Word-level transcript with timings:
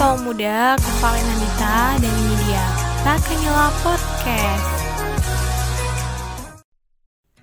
intelektual 0.00 0.24
muda, 0.24 0.80
Kevalen 0.80 1.26
Anita, 1.28 1.76
dan 2.00 2.08
ini 2.24 2.34
dia 2.48 2.64
Takanyela 3.04 3.68
Podcast. 3.84 4.68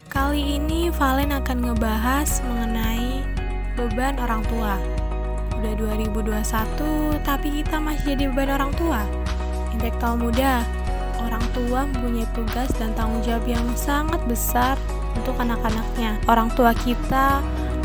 Kali 0.10 0.58
ini 0.58 0.90
Valen 0.90 1.38
akan 1.38 1.58
ngebahas 1.62 2.42
mengenai 2.50 3.22
beban 3.78 4.18
orang 4.18 4.42
tua. 4.50 4.74
Udah 5.62 5.74
2021, 5.78 7.22
tapi 7.22 7.62
kita 7.62 7.78
masih 7.78 8.18
jadi 8.18 8.34
beban 8.34 8.50
orang 8.50 8.74
tua. 8.74 9.06
Intelektual 9.78 10.18
muda, 10.18 10.66
orang 11.22 11.46
tua 11.54 11.86
mempunyai 11.86 12.26
tugas 12.34 12.74
dan 12.82 12.90
tanggung 12.98 13.22
jawab 13.22 13.46
yang 13.46 13.70
sangat 13.78 14.18
besar 14.26 14.82
untuk 15.14 15.38
anak-anaknya. 15.38 16.18
Orang 16.26 16.50
tua 16.58 16.74
kita 16.74 17.38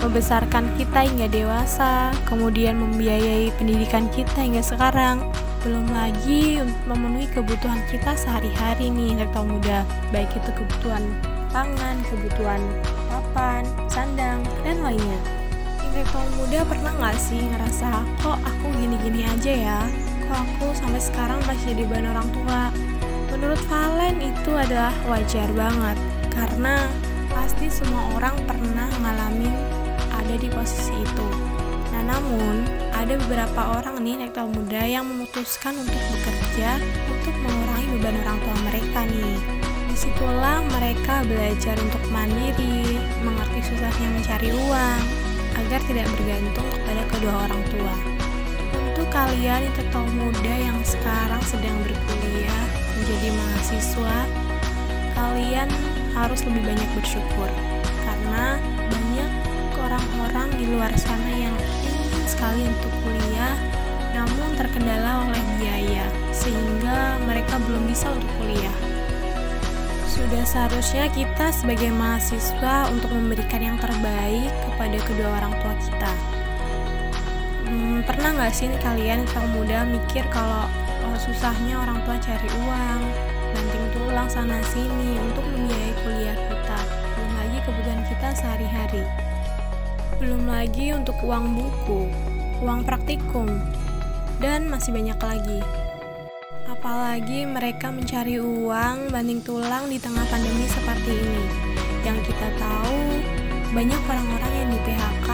membesarkan 0.03 0.67
kita 0.75 1.07
hingga 1.07 1.31
dewasa, 1.31 2.11
kemudian 2.27 2.75
membiayai 2.75 3.55
pendidikan 3.55 4.11
kita 4.11 4.43
hingga 4.43 4.61
sekarang. 4.61 5.23
Belum 5.63 5.87
lagi 5.95 6.59
memenuhi 6.91 7.31
kebutuhan 7.31 7.79
kita 7.87 8.19
sehari-hari 8.19 8.91
nih, 8.91 9.15
intelektual 9.15 9.47
muda. 9.47 9.87
Baik 10.11 10.35
itu 10.35 10.51
kebutuhan 10.59 11.07
pangan, 11.55 12.03
kebutuhan 12.11 12.59
papan, 13.07 13.63
sandang, 13.87 14.43
dan 14.67 14.83
lainnya. 14.83 15.21
Intelektual 15.87 16.27
muda 16.35 16.67
pernah 16.67 16.93
nggak 16.99 17.17
sih 17.23 17.39
ngerasa, 17.39 18.03
kok 18.27 18.43
aku 18.43 18.67
gini-gini 18.75 19.23
aja 19.23 19.53
ya? 19.55 19.81
Kok 20.27 20.39
aku 20.43 20.67
sampai 20.75 20.99
sekarang 20.99 21.39
masih 21.47 21.79
jadi 21.79 21.87
beban 21.87 22.11
orang 22.11 22.29
tua? 22.35 22.63
Menurut 23.31 23.63
Valen 23.71 24.19
itu 24.19 24.51
adalah 24.51 24.93
wajar 25.07 25.47
banget, 25.55 25.97
karena 26.35 26.91
pasti 27.31 27.71
semua 27.71 28.19
orang 28.19 28.35
pernah 28.51 28.91
ngalamin 28.99 29.55
ada 30.23 30.39
di 30.39 30.49
posisi 30.55 30.95
itu. 30.95 31.29
Nah, 31.91 32.03
namun 32.15 32.63
ada 32.95 33.19
beberapa 33.27 33.83
orang 33.83 34.07
nih 34.07 34.15
intelektual 34.23 34.49
muda 34.55 34.83
yang 34.87 35.05
memutuskan 35.11 35.75
untuk 35.75 35.99
bekerja 35.99 36.79
untuk 37.11 37.35
mengurangi 37.43 37.87
beban 37.99 38.17
orang 38.23 38.39
tua 38.39 38.57
mereka 38.71 39.01
nih. 39.11 39.37
Di 39.91 39.97
situlah 39.99 40.63
mereka 40.71 41.27
belajar 41.27 41.75
untuk 41.83 42.03
mandiri, 42.15 43.03
mengerti 43.27 43.61
susahnya 43.67 44.09
mencari 44.15 44.49
uang, 44.55 45.01
agar 45.59 45.81
tidak 45.91 46.07
bergantung 46.17 46.69
kepada 46.71 47.03
kedua 47.13 47.35
orang 47.51 47.63
tua. 47.75 47.95
Untuk 48.73 49.09
kalian 49.11 49.69
intelektual 49.69 50.07
muda 50.17 50.55
yang 50.55 50.79
sekarang 50.87 51.43
sedang 51.45 51.77
berkuliah 51.83 52.65
menjadi 52.97 53.29
mahasiswa, 53.35 54.17
kalian 55.19 55.69
harus 56.15 56.41
lebih 56.47 56.63
banyak 56.73 56.89
bersyukur 56.97 57.51
karena 58.07 58.57
orang-orang 59.93 60.49
di 60.57 60.65
luar 60.73 60.93
sana 60.97 61.29
yang 61.37 61.53
ingin 61.85 62.25
sekali 62.25 62.65
untuk 62.65 62.89
kuliah 63.05 63.53
namun 64.17 64.57
terkendala 64.57 65.29
oleh 65.29 65.45
biaya 65.61 66.09
sehingga 66.33 67.21
mereka 67.29 67.61
belum 67.61 67.85
bisa 67.89 68.09
untuk 68.09 68.29
kuliah. 68.41 68.77
Sudah 70.09 70.45
seharusnya 70.49 71.13
kita 71.13 71.53
sebagai 71.53 71.93
mahasiswa 71.93 72.89
untuk 72.89 73.13
memberikan 73.13 73.61
yang 73.61 73.77
terbaik 73.81 74.49
kepada 74.49 74.99
kedua 75.05 75.29
orang 75.41 75.55
tua 75.61 75.75
kita. 75.81 76.13
Hmm, 77.69 78.05
pernah 78.05 78.37
nggak 78.37 78.53
sih 78.53 78.69
kalian 78.81 79.25
yang 79.25 79.47
muda 79.57 79.85
mikir 79.89 80.25
kalau 80.33 80.69
oh, 81.09 81.17
susahnya 81.21 81.81
orang 81.81 82.01
tua 82.05 82.17
cari 82.21 82.49
uang, 82.65 83.01
banting 83.57 83.87
tulang 83.97 84.29
sana 84.29 84.61
sini 84.73 85.17
untuk 85.21 85.45
membiayai 85.53 85.95
kuliah 86.05 86.37
kita, 86.37 86.79
belum 87.17 87.33
lagi 87.41 87.59
kebutuhan 87.65 88.01
kita 88.09 88.29
sehari-hari. 88.37 89.32
Belum 90.23 90.47
lagi 90.47 90.95
untuk 90.95 91.19
uang 91.27 91.59
buku, 91.59 92.07
uang 92.63 92.87
praktikum, 92.87 93.51
dan 94.39 94.71
masih 94.71 94.95
banyak 94.95 95.19
lagi. 95.19 95.59
Apalagi 96.71 97.43
mereka 97.43 97.91
mencari 97.91 98.39
uang 98.39 99.11
banding 99.11 99.43
tulang 99.43 99.91
di 99.91 99.99
tengah 99.99 100.23
pandemi 100.31 100.71
seperti 100.71 101.11
ini. 101.11 101.45
Yang 102.07 102.31
kita 102.31 102.55
tahu, 102.55 103.03
banyak 103.75 103.99
orang-orang 104.07 104.53
yang 104.63 104.71
di 104.71 104.81
PHK 104.87 105.29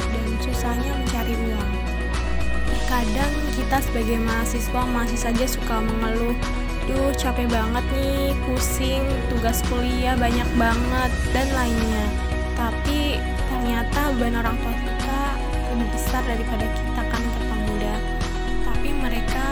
dan 0.00 0.28
susahnya 0.48 0.96
mencari 0.96 1.34
uang. 1.36 1.72
Kadang 2.88 3.32
kita 3.52 3.84
sebagai 3.84 4.16
mahasiswa 4.24 4.82
masih 4.96 5.20
saja 5.20 5.44
suka 5.44 5.84
mengeluh, 5.84 6.32
duh 6.88 7.12
capek 7.20 7.52
banget 7.52 7.84
nih, 7.92 8.32
pusing, 8.48 9.04
tugas 9.28 9.60
kuliah 9.68 10.16
banyak 10.16 10.48
banget, 10.56 11.12
dan 11.36 11.52
lainnya. 11.52 12.25
Beban 14.16 14.32
orang 14.32 14.56
tua 14.64 14.72
kita 14.72 15.20
lebih 15.76 15.92
besar 15.92 16.24
daripada 16.24 16.64
kita 16.72 17.02
kan 17.04 17.20
tetap 17.20 17.58
muda 17.68 17.94
tapi 18.64 18.88
mereka 18.96 19.44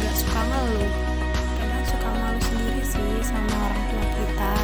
gak 0.00 0.14
suka 0.16 0.40
ngeluh. 0.48 0.92
Kadang 1.60 1.84
suka 1.84 2.08
malu 2.16 2.40
sendiri 2.40 2.82
sih 2.88 3.12
sama 3.20 3.52
orang 3.52 3.84
tua 3.92 4.04
kita. 4.16 4.54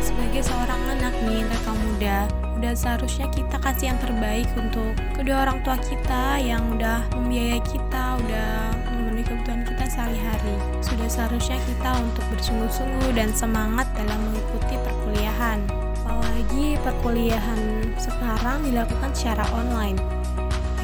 Sebagai 0.00 0.42
seorang 0.48 0.80
anak 0.96 1.12
nih 1.28 1.44
mereka 1.44 1.70
muda 1.76 2.16
udah 2.56 2.72
seharusnya 2.72 3.28
kita 3.28 3.60
kasih 3.60 3.92
yang 3.92 4.00
terbaik 4.00 4.48
untuk 4.56 4.96
kedua 5.12 5.44
orang 5.44 5.60
tua 5.60 5.76
kita 5.84 6.40
yang 6.40 6.64
udah 6.80 7.04
membiayai 7.12 7.60
kita 7.68 8.16
udah 8.16 8.72
memenuhi 8.96 9.28
kebutuhan 9.28 9.60
kita 9.60 9.84
sehari-hari. 9.92 10.56
Sudah 10.80 11.08
seharusnya 11.12 11.60
kita 11.68 12.00
untuk 12.00 12.24
bersungguh-sungguh 12.32 13.12
dan 13.12 13.28
semangat 13.36 13.84
dalam 13.92 14.32
mengikuti 14.32 14.72
perkuliahan 14.80 15.83
apalagi 16.04 16.76
perkuliahan 16.84 17.88
sekarang 17.96 18.60
dilakukan 18.68 19.10
secara 19.16 19.48
online? 19.56 19.96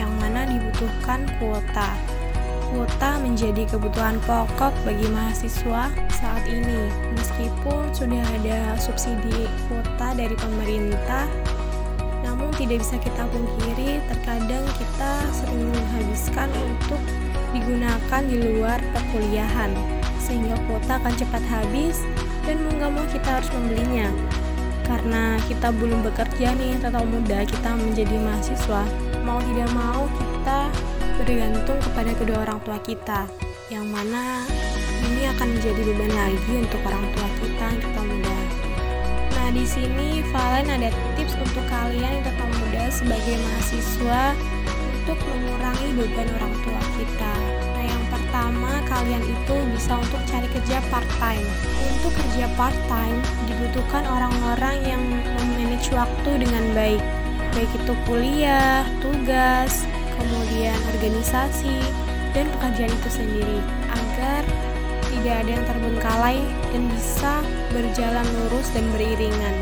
Yang 0.00 0.12
mana 0.16 0.40
dibutuhkan 0.48 1.28
kuota. 1.36 1.92
Kuota 2.72 3.20
menjadi 3.20 3.68
kebutuhan 3.68 4.16
pokok 4.24 4.72
bagi 4.88 5.04
mahasiswa 5.12 5.92
saat 6.08 6.44
ini. 6.48 6.88
Meskipun 7.12 7.92
sudah 7.92 8.24
ada 8.40 8.80
subsidi 8.80 9.44
kuota 9.68 10.16
dari 10.16 10.32
pemerintah 10.40 11.28
namun 12.24 12.52
tidak 12.56 12.80
bisa 12.84 12.96
kita 13.00 13.24
pungkiri 13.32 13.98
terkadang 14.06 14.64
kita 14.78 15.12
sering 15.34 15.66
menghabiskan 15.72 16.48
untuk 16.62 17.00
digunakan 17.50 18.22
di 18.22 18.36
luar 18.38 18.78
perkuliahan 18.94 19.74
sehingga 20.22 20.54
kuota 20.68 21.00
akan 21.00 21.14
cepat 21.16 21.42
habis 21.50 22.00
dan 22.46 22.62
mau 22.62 22.72
gak 22.78 22.90
mau 22.94 23.06
kita 23.10 23.28
harus 23.40 23.50
membelinya 23.50 24.08
karena 24.90 25.38
kita 25.46 25.70
belum 25.70 26.02
bekerja 26.02 26.50
nih 26.58 26.74
atau 26.82 27.06
muda 27.06 27.46
kita 27.46 27.70
menjadi 27.78 28.16
mahasiswa. 28.18 28.82
Mau 29.22 29.38
tidak 29.38 29.70
mau 29.70 30.10
kita 30.18 30.66
bergantung 31.22 31.78
kepada 31.78 32.10
kedua 32.18 32.42
orang 32.42 32.58
tua 32.66 32.78
kita 32.82 33.30
yang 33.70 33.86
mana 33.86 34.42
ini 35.06 35.30
akan 35.30 35.46
menjadi 35.54 35.80
beban 35.86 36.10
lagi 36.10 36.52
untuk 36.58 36.82
orang 36.82 37.06
tua 37.14 37.28
kita 37.38 37.64
yang 37.70 37.80
tetap 37.86 38.04
muda. 38.04 38.38
Nah 39.38 39.48
di 39.54 39.64
sini 39.64 40.26
Valen 40.34 40.66
ada 40.66 40.90
tips 41.14 41.38
untuk 41.38 41.64
kalian 41.70 42.10
yang 42.18 42.24
tetap 42.26 42.48
muda 42.50 42.82
sebagai 42.90 43.34
mahasiswa 43.38 44.34
untuk 44.74 45.18
mengurangi 45.22 45.88
beban 45.94 46.28
orang 46.34 46.54
tua 46.66 46.82
kita 46.98 47.49
kalian 49.00 49.24
itu 49.24 49.56
bisa 49.72 49.96
untuk 49.96 50.20
cari 50.28 50.44
kerja 50.52 50.76
part 50.92 51.08
time. 51.16 51.48
Untuk 51.96 52.12
kerja 52.12 52.44
part 52.52 52.76
time 52.84 53.16
dibutuhkan 53.48 54.04
orang-orang 54.04 54.76
yang 54.84 55.00
memanage 55.40 55.88
waktu 55.96 56.30
dengan 56.36 56.64
baik, 56.76 57.00
baik 57.56 57.70
itu 57.80 57.92
kuliah, 58.04 58.84
tugas, 59.00 59.88
kemudian 60.20 60.76
organisasi, 60.92 61.80
dan 62.36 62.44
pekerjaan 62.60 62.92
itu 62.92 63.08
sendiri 63.08 63.58
agar 63.88 64.44
tidak 65.08 65.34
ada 65.42 65.50
yang 65.50 65.64
terbengkalai 65.64 66.38
dan 66.68 66.82
bisa 66.92 67.32
berjalan 67.72 68.26
lurus 68.36 68.68
dan 68.76 68.84
beriringan. 68.92 69.56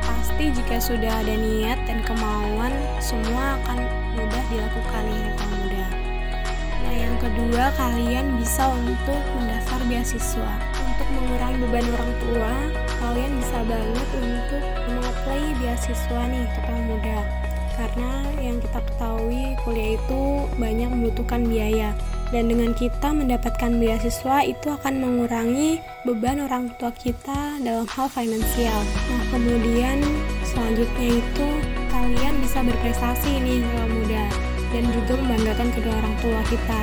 Pasti 0.00 0.50
jika 0.56 0.80
sudah 0.80 1.12
ada 1.20 1.36
niat 1.36 1.78
dan 1.84 2.00
kemauan, 2.08 2.72
semua 2.96 3.60
akan 3.60 3.76
mudah 4.16 4.44
dilakukan 4.48 5.04
ya 5.04 5.30
mudah. 5.36 5.63
Yang 6.94 7.16
kedua, 7.26 7.64
kalian 7.74 8.38
bisa 8.38 8.70
untuk 8.70 9.22
mendaftar 9.38 9.80
beasiswa. 9.90 10.52
Untuk 10.78 11.08
mengurangi 11.10 11.58
beban 11.66 11.86
orang 11.90 12.12
tua, 12.22 12.54
kalian 13.02 13.32
bisa 13.42 13.58
banget 13.66 14.08
untuk 14.18 14.62
mengapply 14.90 15.42
beasiswa 15.58 16.22
nih 16.30 16.46
ke 16.46 16.74
muda. 16.86 17.18
Karena 17.74 18.12
yang 18.38 18.62
kita 18.62 18.78
ketahui, 18.86 19.58
kuliah 19.66 19.98
itu 19.98 20.22
banyak 20.54 20.88
membutuhkan 20.94 21.42
biaya. 21.42 21.90
Dan 22.30 22.50
dengan 22.50 22.74
kita 22.74 23.10
mendapatkan 23.14 23.78
beasiswa 23.78 24.42
itu 24.46 24.66
akan 24.70 24.94
mengurangi 25.02 25.82
beban 26.06 26.42
orang 26.42 26.70
tua 26.78 26.94
kita 26.94 27.58
dalam 27.62 27.86
hal 27.90 28.06
finansial. 28.10 28.80
Nah, 29.10 29.22
kemudian 29.34 29.98
selanjutnya 30.46 31.18
itu 31.18 31.46
kalian 31.90 32.34
bisa 32.42 32.62
berprestasi 32.62 33.38
nih 33.42 33.62
kalau 33.62 33.86
muda 33.90 34.53
dan 34.74 34.84
juga 34.90 35.14
membanggakan 35.22 35.70
kedua 35.70 35.94
orang 36.02 36.16
tua 36.18 36.40
kita. 36.50 36.80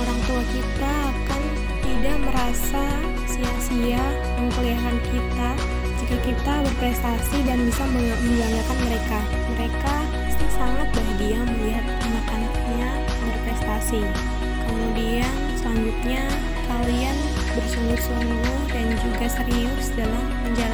Orang 0.00 0.18
tua 0.24 0.42
kita 0.48 0.92
akan 1.12 1.42
tidak 1.84 2.16
merasa 2.24 2.84
sia-sia 3.28 4.00
mengkuliahkan 4.40 4.96
kita 5.12 5.50
jika 6.00 6.16
kita 6.24 6.54
berprestasi 6.64 7.36
dan 7.44 7.60
bisa 7.68 7.84
membanggakan 7.92 8.78
mereka. 8.88 9.20
Mereka 9.52 9.94
pasti 10.24 10.46
sangat 10.56 10.88
bahagia 10.96 11.38
melihat 11.44 11.84
anak-anaknya 11.84 12.88
berprestasi. 13.28 14.00
Kemudian 14.64 15.32
selanjutnya 15.60 16.24
kalian 16.64 17.16
bersungguh-sungguh 17.52 18.58
dan 18.72 18.88
juga 19.04 19.26
serius 19.28 19.92
dalam 19.92 20.24
menjalankan. 20.48 20.73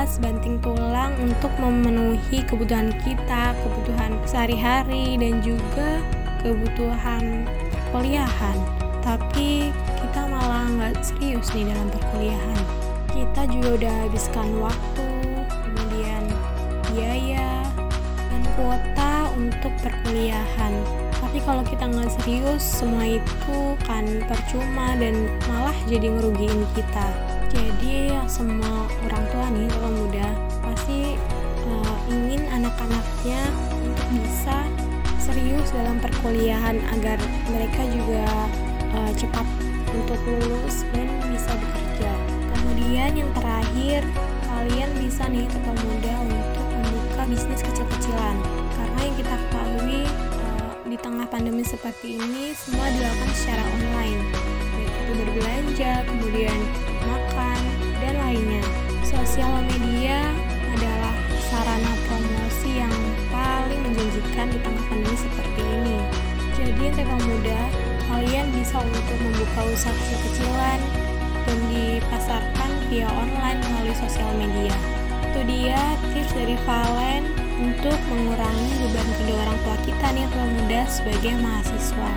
Keras, 0.00 0.16
banting 0.16 0.56
tulang 0.64 1.12
untuk 1.20 1.52
memenuhi 1.60 2.40
kebutuhan 2.48 2.88
kita, 3.04 3.52
kebutuhan 3.52 4.16
sehari-hari 4.24 5.20
dan 5.20 5.44
juga 5.44 6.00
kebutuhan 6.40 7.44
perkuliahan. 7.68 8.56
Tapi 9.04 9.68
kita 10.00 10.24
malah 10.24 10.72
nggak 10.72 11.04
serius 11.04 11.52
nih 11.52 11.68
dalam 11.68 11.92
perkuliahan. 11.92 12.64
Kita 13.12 13.42
juga 13.52 13.68
udah 13.76 13.94
habiskan 14.08 14.48
waktu, 14.64 15.08
kemudian 15.68 16.24
biaya, 16.96 17.60
dan 18.32 18.42
kuota 18.56 19.12
untuk 19.36 19.72
perkuliahan. 19.84 20.72
Tapi 21.20 21.44
kalau 21.44 21.60
kita 21.60 21.84
nggak 21.84 22.08
serius, 22.16 22.64
semua 22.64 23.04
itu 23.04 23.76
kan 23.84 24.08
percuma 24.24 24.96
dan 24.96 25.28
malah 25.44 25.76
jadi 25.92 26.08
ngerugiin 26.08 26.64
kita. 26.72 27.39
Jadi 27.50 28.14
semua 28.30 28.86
orang 29.06 29.24
tua 29.34 29.46
nih 29.50 29.66
kalau 29.74 29.90
muda 29.90 30.28
pasti 30.62 31.18
uh, 31.66 31.96
ingin 32.06 32.46
anak-anaknya 32.46 33.42
untuk 33.82 34.06
bisa 34.14 34.64
serius 35.18 35.68
dalam 35.74 35.98
perkuliahan 35.98 36.78
agar 36.94 37.18
mereka 37.50 37.82
juga 37.90 38.24
uh, 38.94 39.12
cepat 39.18 39.46
untuk 39.90 40.18
lulus 40.26 40.86
dan 40.94 41.10
bisa 41.30 41.50
bekerja. 41.58 42.12
Kemudian 42.54 43.10
yang 43.18 43.30
terakhir, 43.34 44.06
kalian 44.46 44.90
bisa 45.02 45.26
nih 45.26 45.46
tetap 45.50 45.76
muda 45.82 46.12
untuk 46.22 46.66
membuka 46.70 47.22
bisnis 47.26 47.60
kecil-kecilan 47.64 48.36
karena 48.76 49.00
yang 49.02 49.16
kita 49.18 49.34
ketahui 49.34 50.00
uh, 50.38 50.72
di 50.86 50.96
tengah 50.98 51.26
pandemi 51.30 51.64
seperti 51.64 52.18
ini 52.18 52.52
semua 52.54 52.86
dilakukan 52.90 53.32
secara 53.34 53.62
online 53.62 54.20
yaitu 54.78 55.12
berbelanja 55.16 55.92
kemudian 56.06 56.58
lainnya. 58.30 58.62
Sosial 59.02 59.50
media 59.66 60.22
adalah 60.70 61.14
sarana 61.50 61.92
promosi 62.06 62.78
yang 62.78 62.94
paling 63.26 63.82
menjanjikan 63.82 64.46
di 64.54 64.58
tengah 64.62 64.84
pandemi 64.86 65.18
seperti 65.18 65.62
ini. 65.66 65.98
Jadi 66.54 67.02
yang 67.02 67.22
muda 67.26 67.60
kalian 68.06 68.46
bisa 68.54 68.78
untuk 68.78 69.18
membuka 69.18 69.60
usaha 69.66 69.90
kecil-kecilan 69.90 70.78
dan 71.42 71.58
dipasarkan 71.74 72.70
via 72.86 73.10
online 73.10 73.58
melalui 73.66 73.96
sosial 73.98 74.30
media. 74.38 74.74
Itu 75.30 75.40
dia 75.50 75.80
tips 76.14 76.30
dari 76.30 76.54
Valen 76.62 77.26
untuk 77.58 77.98
mengurangi 78.14 78.70
beban 78.78 79.08
kedua 79.18 79.38
orang 79.42 79.58
tua 79.66 79.76
kita 79.82 80.06
nih 80.14 80.26
tua 80.30 80.46
muda 80.54 80.80
sebagai 80.86 81.34
mahasiswa. 81.42 82.10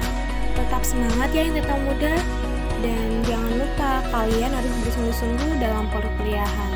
Tetap 0.53 0.81
semangat 0.85 1.29
ya 1.33 1.41
yang 1.49 1.57
tetap 1.57 1.79
muda 1.81 2.13
dan 2.83 3.23
jangan 3.23 3.51
lupa 3.55 4.03
kalian 4.11 4.51
harus 4.51 4.73
bersungguh-sungguh 4.83 5.51
dalam 5.63 5.87
perkuliahan 5.89 6.71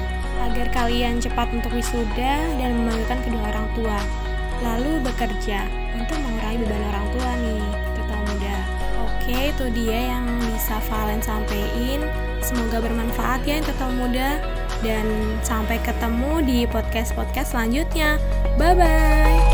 agar 0.47 0.67
kalian 0.71 1.19
cepat 1.19 1.51
untuk 1.51 1.75
wisuda 1.75 2.33
dan 2.57 2.71
membanggakan 2.81 3.19
kedua 3.27 3.43
orang 3.51 3.67
tua. 3.75 3.99
Lalu 4.63 5.05
bekerja 5.05 5.69
untuk 5.93 6.17
mengurangi 6.17 6.65
beban 6.65 6.83
orang 6.89 7.07
tua 7.13 7.29
nih, 7.43 7.63
tetap 7.93 8.19
muda. 8.25 8.57
Oke, 9.05 9.37
itu 9.53 9.65
dia 9.75 9.99
yang 10.17 10.25
bisa 10.49 10.81
Valen 10.89 11.21
sampaikan. 11.21 12.01
Semoga 12.41 12.79
bermanfaat 12.79 13.43
ya 13.43 13.59
tetap 13.59 13.91
muda 13.93 14.39
dan 14.81 15.05
sampai 15.43 15.77
ketemu 15.83 16.41
di 16.41 16.59
podcast-podcast 16.65 17.53
selanjutnya. 17.53 18.17
Bye 18.55 18.73
bye. 18.73 19.46